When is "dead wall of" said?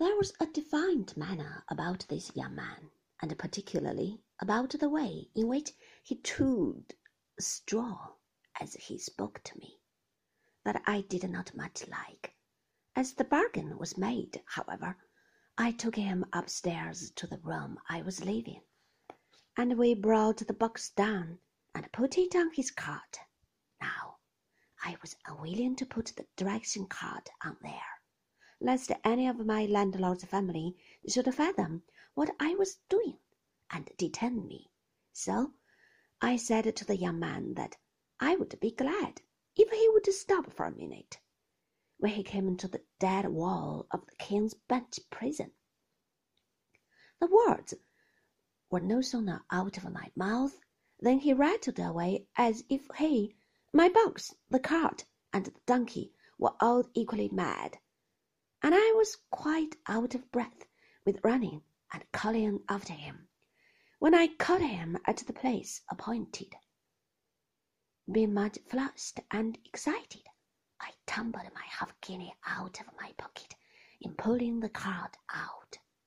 42.98-44.04